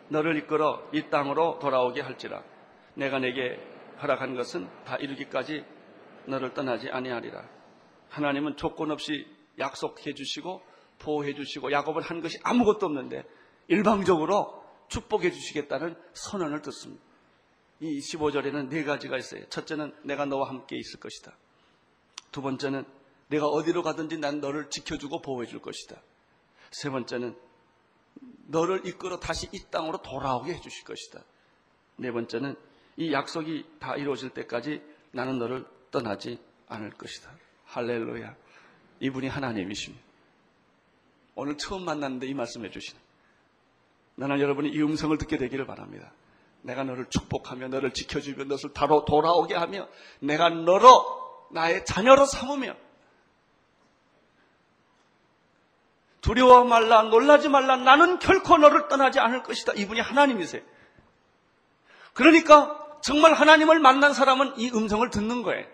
[0.10, 2.44] 너를 이끌어 이 땅으로 돌아오게 할지라.
[2.94, 3.60] 내가 내게
[4.04, 5.66] 허락한 것은 다 이루기까지
[6.28, 7.50] 너를 떠나지 아니하리라.
[8.10, 9.26] 하나님은 조건 없이
[9.58, 10.62] 약속해 주시고
[11.00, 13.24] 보호해 주시고 야곱을 한 것이 아무것도 없는데
[13.68, 17.07] 일방적으로 축복해 주시겠다는 선언을 듣습니다.
[17.80, 19.48] 이 15절에는 네 가지가 있어요.
[19.50, 21.36] 첫째는 내가 너와 함께 있을 것이다.
[22.32, 22.86] 두 번째는
[23.30, 26.02] 내가 어디로 가든지 난 너를 지켜주고 보호해 줄 것이다.
[26.72, 27.36] 세 번째는
[28.48, 31.24] 너를 이끌어 다시 이 땅으로 돌아오게 해 주실 것이다.
[31.98, 32.56] 네 번째는
[32.96, 37.32] 이 약속이 다 이루어질 때까지 나는 너를 떠나지 않을 것이다.
[37.66, 38.36] 할렐루야.
[39.00, 40.04] 이분이 하나님이십니다.
[41.36, 43.00] 오늘 처음 만났는데 이 말씀해 주시는.
[44.16, 46.12] 나는 여러분이 이 음성을 듣게 되기를 바랍니다.
[46.68, 49.88] 내가 너를 축복하며 너를 지켜주며 너를 다로 돌아오게 하며
[50.20, 52.76] 내가 너로 나의 자녀로 삼으며
[56.20, 59.74] 두려워 말라 놀라지 말라 나는 결코 너를 떠나지 않을 것이다.
[59.74, 60.62] 이분이 하나님이세요.
[62.14, 65.66] 그러니까 정말 하나님을 만난 사람은 이 음성을 듣는 거예요.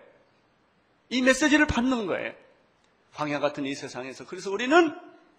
[1.08, 2.34] 이 메시지를 받는 거예요.
[3.12, 4.26] 황야 같은 이 세상에서.
[4.26, 4.96] 그래서 우리는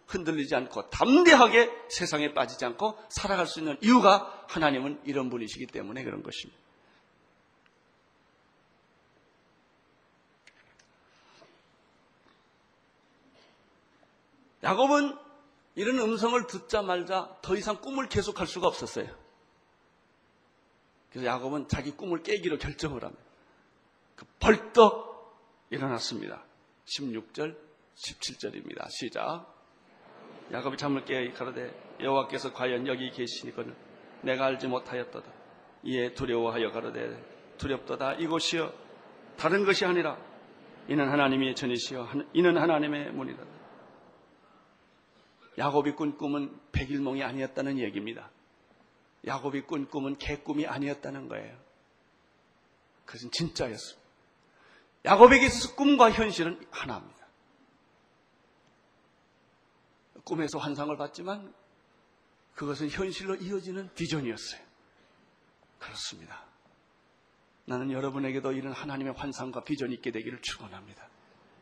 [0.07, 6.21] 흔들리지 않고 담대하게 세상에 빠지지 않고 살아갈 수 있는 이유가 하나님은 이런 분이시기 때문에 그런
[6.23, 6.59] 것입니다.
[14.63, 15.15] 야곱은
[15.75, 19.07] 이런 음성을 듣자말자 더 이상 꿈을 계속할 수가 없었어요.
[21.11, 23.23] 그래서 야곱은 자기 꿈을 깨기로 결정을 합니다.
[24.15, 25.15] 그 벌떡
[25.69, 26.43] 일어났습니다.
[26.85, 27.57] 16절,
[27.95, 28.89] 17절입니다.
[28.89, 29.54] 시작.
[30.51, 33.75] 야곱이 잠을 깨 가로되 여호와께서 과연 여기 계시니거늘
[34.21, 35.31] 내가 알지 못하였도다.
[35.84, 37.23] 이에 두려워하여 가로되
[37.58, 38.13] 두렵도다.
[38.15, 38.73] 이곳이여
[39.38, 40.17] 다른 것이 아니라
[40.88, 43.43] 이는 하나님의 전이시여 이는 하나님의 문이다.
[45.58, 48.29] 야곱이 꾼 꿈은 백일몽이 아니었다는 얘기입니다.
[49.25, 51.58] 야곱이 꾼 꿈은 개꿈이 아니었다는 거예요.
[53.05, 54.05] 그것은 진짜였습니다.
[55.05, 57.14] 야곱에게 있어서 꿈과 현실은 하나입니다.
[60.25, 61.53] 꿈에서 환상을 봤지만
[62.55, 64.61] 그것은 현실로 이어지는 비전이었어요.
[65.79, 66.43] 그렇습니다.
[67.65, 71.07] 나는 여러분에게도 이런 하나님의 환상과 비전이 있게 되기를 축원합니다.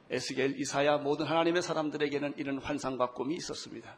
[0.10, 3.96] 에스겔, 이사야 모든 하나님의 사람들에게는 이런 환상과 꿈이 있었습니다.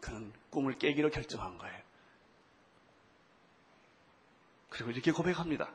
[0.00, 1.82] 그는 꿈을 깨기로 결정한 거예요.
[4.70, 5.72] 그리고 이렇게 고백합니다.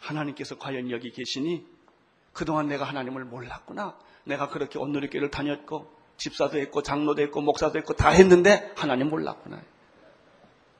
[0.00, 1.66] 하나님께서 과연 여기 계시니
[2.32, 3.98] 그동안 내가 하나님을 몰랐구나.
[4.24, 9.60] 내가 그렇게 온누리교를 다녔고 집사도 했고 장로도 했고 목사도 했고 다 했는데 하나님 몰랐구나.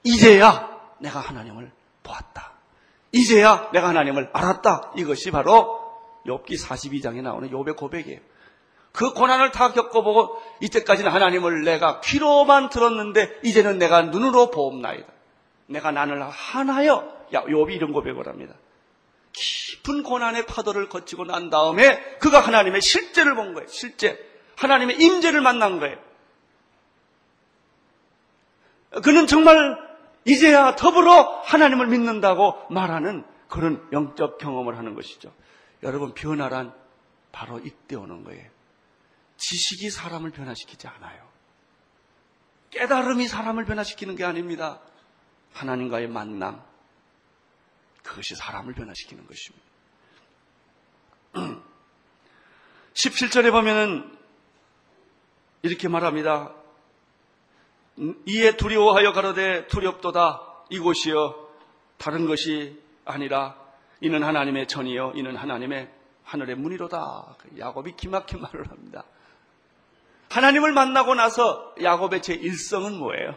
[0.03, 1.70] 이제야 내가 하나님을
[2.03, 2.53] 보았다.
[3.12, 4.92] 이제야 내가 하나님을 알았다.
[4.96, 5.81] 이것이 바로
[6.27, 8.20] 욥기 42장에 나오는 욥의 고백이에요.
[8.92, 15.07] 그 고난을 다 겪어보고 이때까지는 하나님을 내가 귀로만 들었는데 이제는 내가 눈으로 보옵나이다.
[15.66, 18.55] 내가 나를 하나여 야, 욥이 이런 고백을 합니다.
[19.33, 23.68] 깊은 고난의 파도를 거치고 난 다음에 그가 하나님의 실제를 본 거예요.
[23.68, 24.28] 실제.
[24.59, 25.97] 하나님의 임재를 만난 거예요.
[29.05, 29.79] 그는 정말
[30.25, 35.33] 이제야 더불어 하나님을 믿는다고 말하는 그런 영적 경험을 하는 것이죠.
[35.83, 36.75] 여러분, 변화란
[37.31, 38.51] 바로 이때 오는 거예요.
[39.37, 41.29] 지식이 사람을 변화시키지 않아요.
[42.71, 44.81] 깨달음이 사람을 변화시키는 게 아닙니다.
[45.55, 46.62] 하나님과의 만남.
[48.03, 49.64] 그것이 사람을 변화시키는 것입니다.
[52.94, 54.18] 17절에 보면은
[55.62, 56.55] 이렇게 말합니다.
[58.27, 60.40] 이에 두려워하여 가로되 두렵도다
[60.71, 61.49] 이곳이여
[61.97, 63.57] 다른 것이 아니라
[64.01, 65.90] 이는 하나님의 전이요 이는 하나님의
[66.23, 67.37] 하늘의 문이로다.
[67.59, 69.05] 야곱이 기막힌 말을 합니다.
[70.29, 73.35] 하나님을 만나고 나서 야곱의 제 일성은 뭐예요?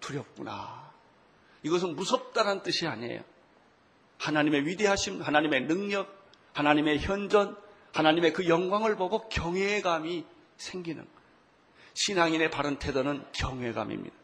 [0.00, 0.90] 두렵구나.
[1.62, 3.22] 이것은 무섭다는 뜻이 아니에요.
[4.18, 6.08] 하나님의 위대하심, 하나님의 능력,
[6.54, 7.56] 하나님의 현존,
[7.92, 10.24] 하나님의 그 영광을 보고 경외감이
[10.56, 11.06] 생기는
[11.94, 14.14] 신앙인의 바른 태도는 경외감입니다.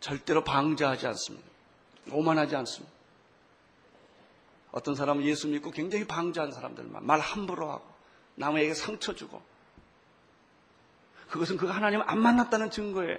[0.00, 1.46] 절대로 방자하지 않습니다.
[2.10, 2.92] 오만하지 않습니다.
[4.72, 7.84] 어떤 사람은 예수 믿고 굉장히 방자한 사람들만 말 함부로 하고
[8.36, 9.42] 남에게 상처 주고
[11.28, 13.18] 그것은 그가 하나님을 안 만났다는 증거예요.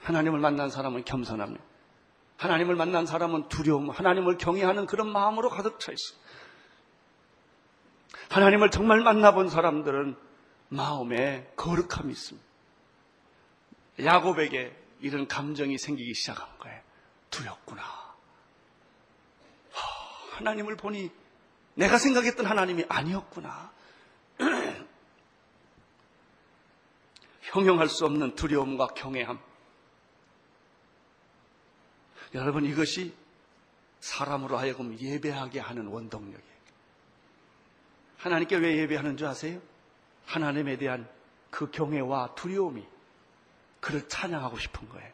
[0.00, 1.62] 하나님을 만난 사람은 겸손합니다.
[2.36, 6.16] 하나님을 만난 사람은 두려움, 하나님을 경외하는 그런 마음으로 가득 차 있어.
[8.30, 10.16] 하나님을 정말 만나본 사람들은
[10.72, 12.48] 마음에 거룩함이 있습니다.
[14.00, 16.80] 야곱에게 이런 감정이 생기기 시작한 거예요.
[17.30, 17.82] 두렵구나.
[20.30, 21.10] 하나님을 보니
[21.74, 23.70] 내가 생각했던 하나님이 아니었구나.
[27.42, 29.38] 형용할 수 없는 두려움과 경외함.
[32.34, 33.14] 여러분 이것이
[34.00, 36.52] 사람으로 하여금 예배하게 하는 원동력이에요.
[38.16, 39.60] 하나님께 왜 예배하는 줄 아세요?
[40.26, 41.08] 하나님에 대한
[41.50, 42.82] 그 경외와 두려움이
[43.80, 45.10] 그를 찬양하고 싶은 거예요.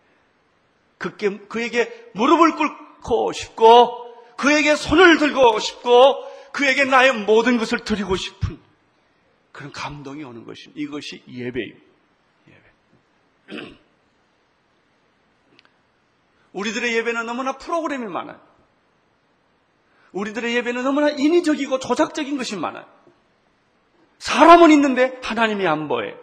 [0.99, 8.59] 그게, 그에게 무릎을 꿇고 싶고 그에게 손을 들고 싶고 그에게 나의 모든 것을 드리고 싶은
[9.53, 10.81] 그런 감동이 오는 것입니다.
[10.81, 11.87] 이것이 예배입니다.
[13.49, 13.79] 예배.
[16.53, 18.41] 우리들의 예배는 너무나 프로그램이 많아요.
[20.13, 22.87] 우리들의 예배는 너무나 인위적이고 조작적인 것이 많아요.
[24.19, 26.19] 사람은 있는데 하나님이 안 보여요.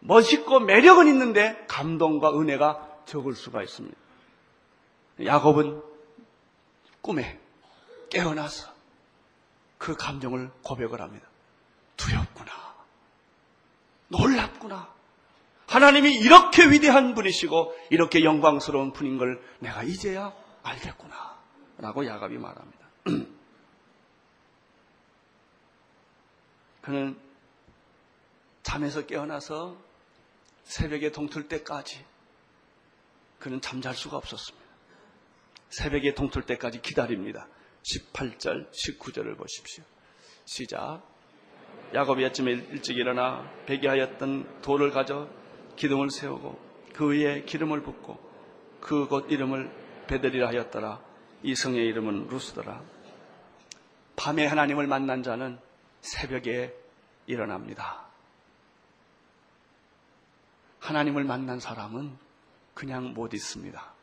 [0.00, 3.96] 멋있고 매력은 있는데 감동과 은혜가 적을 수가 있습니다.
[5.24, 5.82] 야곱은
[7.00, 7.38] 꿈에
[8.10, 8.68] 깨어나서
[9.78, 11.26] 그 감정을 고백을 합니다.
[11.96, 12.52] 두렵구나.
[14.08, 14.94] 놀랍구나.
[15.66, 21.36] 하나님이 이렇게 위대한 분이시고 이렇게 영광스러운 분인 걸 내가 이제야 알겠구나.
[21.78, 22.86] 라고 야갑이 말합니다.
[26.86, 27.18] 그는
[28.62, 29.76] 잠에서 깨어나서
[30.62, 32.04] 새벽에 동틀 때까지
[33.40, 34.64] 그는 잠잘 수가 없었습니다.
[35.68, 37.48] 새벽에 동틀 때까지 기다립니다.
[37.82, 39.82] 18절, 19절을 보십시오.
[40.44, 41.02] 시작.
[41.92, 45.28] 야곱이 아침에 일찍 일어나 배기하였던 돌을 가져
[45.74, 46.56] 기둥을 세우고
[46.94, 48.16] 그 위에 기름을 붓고
[48.80, 49.72] 그곳 이름을
[50.06, 51.02] 베들이라 하였더라.
[51.42, 52.80] 이 성의 이름은 루스더라.
[54.14, 55.65] 밤에 하나님을 만난 자는
[56.06, 56.74] 새벽에
[57.26, 58.06] 일어납니다.
[60.80, 62.16] 하나님을 만난 사람은
[62.74, 63.94] 그냥 못 있습니다.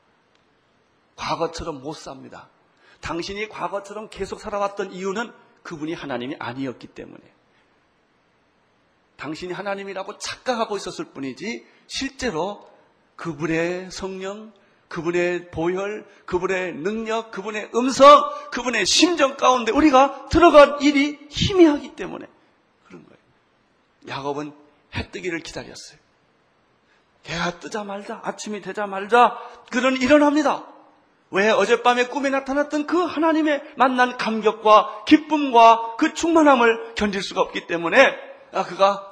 [1.15, 2.49] 과거처럼 못 삽니다.
[2.99, 5.31] 당신이 과거처럼 계속 살아왔던 이유는
[5.63, 7.21] 그분이 하나님이 아니었기 때문에.
[9.15, 12.69] 당신이 하나님이라고 착각하고 있었을 뿐이지 실제로
[13.15, 14.51] 그분의 성령,
[14.93, 22.27] 그분의 보혈, 그분의 능력, 그분의 음성, 그분의 심정 가운데 우리가 들어간 일이 희미하기 때문에
[22.85, 23.17] 그런 거예요.
[24.07, 24.53] 야곱은
[24.95, 25.97] 해 뜨기를 기다렸어요.
[27.25, 29.35] 해가 뜨자마자 아침이 되자마자
[29.71, 30.67] 그는 일어납니다.
[31.31, 38.15] 왜 어젯밤에 꿈에 나타났던 그 하나님의 만난 감격과 기쁨과 그 충만함을 견딜 수가 없기 때문에
[38.53, 39.09] 아, 그가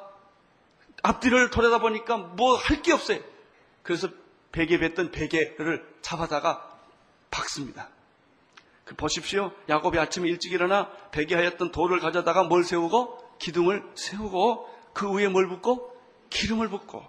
[1.01, 3.17] 앞뒤를 돌아다 보니까 뭐 할 게 없어요.
[3.81, 4.09] 그래서
[4.51, 6.79] 베개 뱉던 베개를 잡아다가
[7.29, 7.89] 박습니다.
[8.83, 9.51] 그 보십시오.
[9.69, 15.95] 야곱이 아침에 일찍 일어나 베개하였던 돌을 가져다가 뭘 세우고 기둥을 세우고 그 위에 뭘 붓고
[16.29, 17.05] 기름을 붓고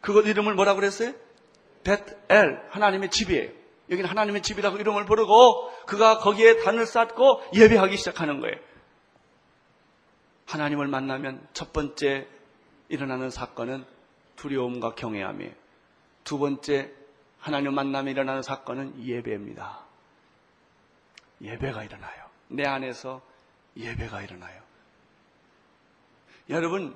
[0.00, 1.12] 그것 이름을 뭐라고 그랬어요?
[1.84, 3.50] 벳엘 하나님의 집이에요.
[3.90, 8.56] 여기는 하나님의 집이라고 이름을 부르고 그가 거기에 단을 쌓고 예배하기 시작하는 거예요.
[10.46, 12.26] 하나님을 만나면 첫 번째
[12.88, 13.84] 일어나는 사건은
[14.36, 15.61] 두려움과 경외함이에요.
[16.24, 16.92] 두 번째
[17.38, 19.80] 하나님 만남에 일어나는 사건은 예배입니다.
[21.42, 22.24] 예배가 일어나요.
[22.48, 23.20] 내 안에서
[23.76, 24.62] 예배가 일어나요.
[26.50, 26.94] 여러분,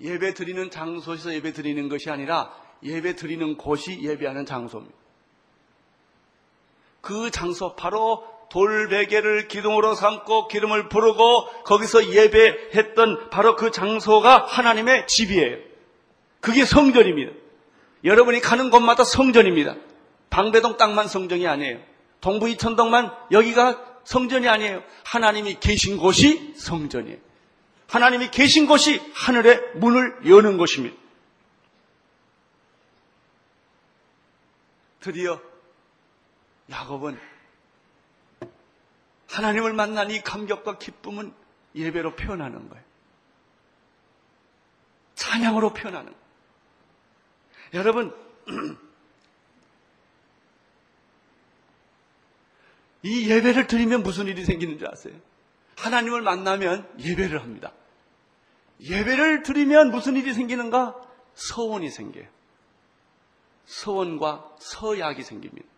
[0.00, 2.52] 예배 드리는 장소에서 예배 드리는 것이 아니라
[2.82, 4.96] 예배 드리는 곳이 예배하는 장소입니다.
[7.00, 15.58] 그 장소 바로 돌베개를 기둥으로 삼고 기름을 부르고 거기서 예배했던 바로 그 장소가 하나님의 집이에요.
[16.40, 17.32] 그게 성전입니다.
[18.04, 19.76] 여러분이 가는 곳마다 성전입니다.
[20.30, 21.80] 방배동 땅만 성전이 아니에요.
[22.20, 24.82] 동부 이천동만 여기가 성전이 아니에요.
[25.04, 27.18] 하나님이 계신 곳이 성전이에요.
[27.88, 30.96] 하나님이 계신 곳이 하늘의 문을 여는 곳입니다.
[35.00, 35.40] 드디어
[36.70, 37.18] 야곱은
[39.28, 41.32] 하나님을 만난 이 감격과 기쁨은
[41.74, 42.84] 예배로 표현하는 거예요.
[45.14, 46.27] 찬양으로 표현하는 거예요.
[47.74, 48.14] 여러분,
[53.02, 55.14] 이 예배를 드리면 무슨 일이 생기는 줄 아세요?
[55.76, 57.72] 하나님을 만나면 예배를 합니다.
[58.80, 60.94] 예배를 드리면 무슨 일이 생기는가?
[61.34, 62.26] 서원이 생겨요.
[63.66, 65.68] 서원과 서약이 생깁니다.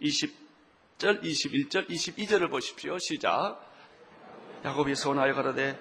[0.00, 2.96] 20절, 21절, 22절을 보십시오.
[2.98, 3.60] 시작.
[4.64, 5.78] 야곱이 서원하여 가로되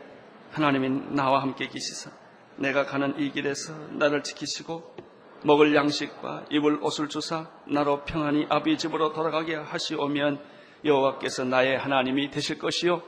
[0.51, 2.11] 하나님이 나와 함께 계시사
[2.57, 4.95] 내가 가는 이 길에서 나를 지키시고
[5.43, 10.39] 먹을 양식과 입을 옷을 주사 나로 평안히 아비 집으로 돌아가게 하시오면
[10.85, 13.01] 여호와께서 나의 하나님이 되실 것이요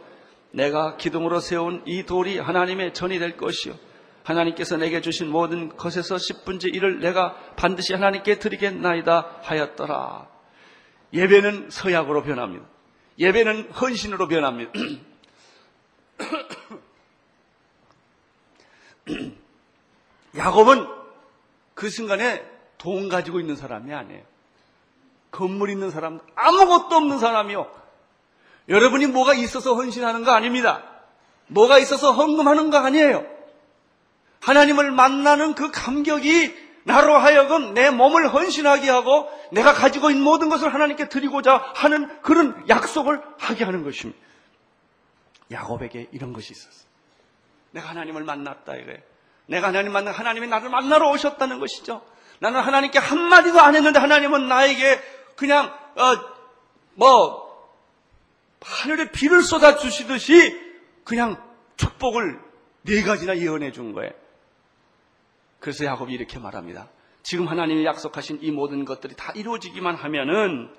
[0.51, 3.75] 내가 기둥으로 세운 이 돌이 하나님의 전이 될 것이요
[4.23, 10.27] 하나님께서 내게 주신 모든 것에서 10분의 1을 내가 반드시 하나님께 드리겠나이다 하였더라.
[11.13, 12.65] 예배는 서약으로 변합니다.
[13.19, 14.71] 예배는 헌신으로 변합니다.
[20.37, 21.00] 야곱은
[21.73, 22.43] 그 순간에
[22.77, 24.23] 돈 가지고 있는 사람이 아니에요.
[25.31, 27.71] 건물 있는 사람, 아무것도 없는 사람이요.
[28.69, 30.83] 여러분이 뭐가 있어서 헌신하는 거 아닙니다.
[31.47, 33.25] 뭐가 있어서 헌금하는 거 아니에요.
[34.41, 40.73] 하나님을 만나는 그 감격이 나로 하여금 내 몸을 헌신하게 하고 내가 가지고 있는 모든 것을
[40.73, 44.19] 하나님께 드리고자 하는 그런 약속을 하게 하는 것입니다.
[45.51, 46.89] 야곱에게 이런 것이 있었어요.
[47.71, 49.10] 내가 하나님을 만났다 이거예요.
[49.51, 52.01] 내가 하나님 만나 하나님이 나를 만나러 오셨다는 것이죠.
[52.39, 54.99] 나는 하나님께 한마디도 안 했는데 하나님은 나에게
[55.35, 56.17] 그냥 어,
[56.93, 57.51] 뭐
[58.61, 60.57] 하늘에 비를 쏟아 주시듯이
[61.03, 61.35] 그냥
[61.75, 62.39] 축복을
[62.83, 64.11] 네 가지나 예언해 준 거예요.
[65.59, 66.87] 그래서 야곱이 이렇게 말합니다.
[67.21, 70.73] 지금 하나님이 약속하신 이 모든 것들이 다 이루어지기만 하면은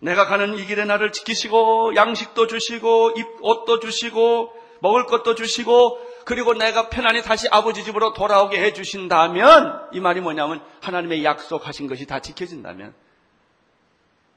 [0.00, 6.54] 내가 가는 이 길에 나를 지키시고 양식도 주시고 입 옷도 주시고 먹을 것도 주시고 그리고
[6.54, 12.20] 내가 편안히 다시 아버지 집으로 돌아오게 해 주신다면 이 말이 뭐냐면 하나님의 약속하신 것이 다
[12.20, 12.94] 지켜진다면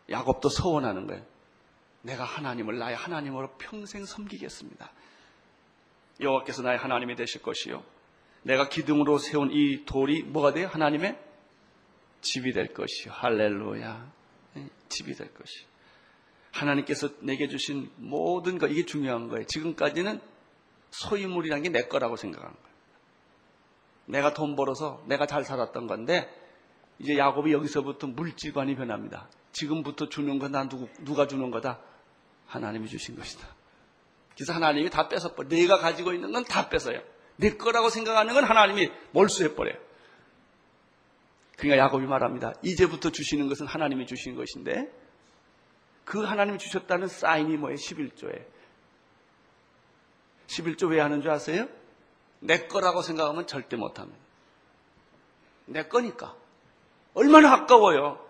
[0.10, 1.24] 야곱도 서원하는 거예요.
[2.02, 4.92] 내가 하나님을 나의 하나님으로 평생 섬기겠습니다.
[6.20, 7.84] 여호와께서 나의 하나님이 되실 것이요.
[8.44, 10.68] 내가 기둥으로 세운 이 돌이 뭐가 돼요?
[10.72, 11.18] 하나님의
[12.22, 13.12] 집이 될 것이요.
[13.14, 14.12] 할렐루야.
[14.54, 15.68] 네, 집이 될 것이요.
[16.52, 19.46] 하나님께서 내게 주신 모든 것, 이게 중요한 거예요.
[19.46, 20.20] 지금까지는
[20.92, 22.68] 소유물이라는 게내 거라고 생각하는 거예요.
[24.06, 26.30] 내가 돈 벌어서 내가 잘 살았던 건데,
[27.00, 29.30] 이제 야곱이 여기서부터 물질관이 변합니다.
[29.52, 31.80] 지금부터 주는 건나 누구, 누가 주는 거다?
[32.48, 33.48] 하나님이 주신 것이다.
[34.36, 35.50] 그래서 하나님이 다 뺏어버려.
[35.50, 37.02] 내가 가지고 있는 건 다 뺏어요.
[37.38, 39.76] 내 거라고 생각하는 건 하나님이 몰수해버려요.
[41.58, 42.54] 그러니까 야곱이 말합니다.
[42.64, 44.92] 이제부터 주시는 것은 하나님이 주신 것인데
[46.06, 47.76] 그 하나님이 주셨다는 사인이 뭐예요?
[47.78, 48.46] 11조에.
[50.48, 51.68] 11조 왜 하는 줄 아세요?
[52.40, 54.20] 내 거라고 생각하면 절대 못합니다.
[55.66, 56.36] 내 거니까.
[57.14, 58.24] 얼마나 아까워요.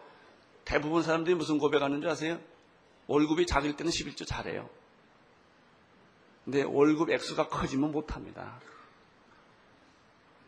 [0.65, 2.39] 대부분 사람들이 무슨 고백하는 줄 아세요?
[3.07, 4.69] 월급이 작을 때는 11조 잘해요.
[6.45, 8.59] 근데 월급 액수가 커지면 못합니다.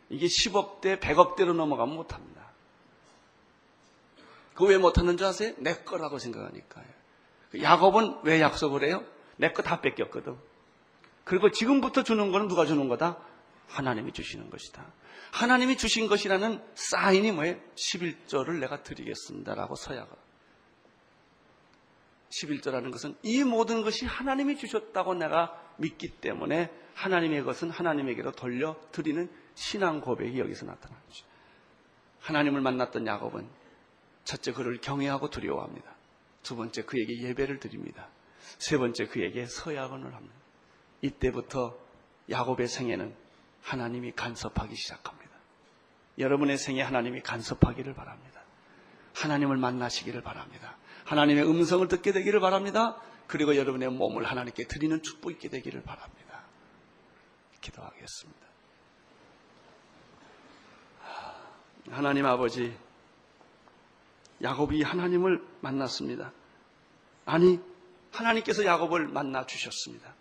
[0.10, 2.50] 이게 10억대, 100억대로 넘어가면 못합니다.
[4.54, 5.54] 그거 왜 못하는 줄 아세요?
[5.58, 6.86] 내 거라고 생각하니까요.
[7.62, 9.04] 야곱은 왜 약속을 해요?
[9.38, 10.38] 내 거 다 뺏겼거든.
[11.30, 13.20] 그리고 지금부터 주는 거는 누가 주는 거다?
[13.68, 14.84] 하나님이 주시는 것이다.
[15.32, 17.56] 하나님이 주신 것이라는 사인이 뭐예요?
[17.76, 20.18] 11조를 내가 드리겠습니다라고 서약을.
[22.30, 29.30] 11조라는 것은 이 모든 것이 하나님이 주셨다고 내가 믿기 때문에 하나님의 것은 하나님에게로 돌려 드리는
[29.54, 31.26] 신앙 고백이 여기서 나타나죠.
[32.22, 33.48] 하나님을 만났던 야곱은
[34.24, 35.96] 첫째 그를 경외하고 두려워합니다.
[36.42, 38.10] 두 번째 그에게 예배를 드립니다.
[38.58, 40.39] 세 번째 그에게 서약언을 합니다.
[41.02, 41.78] 이때부터
[42.30, 43.16] 야곱의 생애는
[43.64, 45.30] 하나님이 간섭하기 시작합니다.
[46.18, 48.42] 여러분의 생에 하나님이 간섭하기를 바랍니다.
[49.16, 50.78] 하나님을 만나시기를 바랍니다.
[51.06, 53.02] 하나님의 음성을 듣게 되기를 바랍니다.
[53.28, 56.44] 그리고 여러분의 몸을 하나님께 드리는 축복 있게 되기를 바랍니다.
[57.62, 58.40] 기도하겠습니다.
[61.92, 62.76] 하나님 아버지,
[64.42, 66.32] 야곱이 하나님을 만났습니다.
[67.26, 67.60] 아니,
[68.12, 70.14] 하나님께서 야곱을 만나 주셨습니다.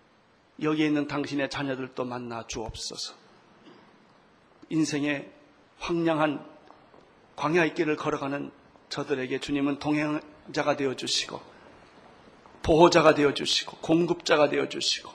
[0.62, 3.14] 여기에 있는 당신의 자녀들도 만나 주옵소서.
[4.70, 5.30] 인생의
[5.78, 6.44] 황량한
[7.36, 8.50] 광야의 길을 걸어가는
[8.88, 11.40] 저들에게 주님은 동행자가 되어 주시고
[12.62, 15.10] 보호자가 되어 주시고 공급자가 되어 주시고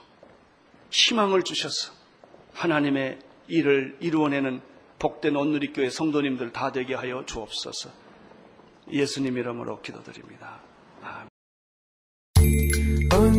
[0.90, 1.92] 희망을 주셔서
[2.54, 3.18] 하나님의
[3.48, 4.62] 일을 이루어내는
[4.98, 7.90] 복된 온누리교회 성도님들 다 되게 하여 주옵소서.
[8.90, 10.60] 예수님 이름으로 기도드립니다.
[11.02, 11.33] 아멘.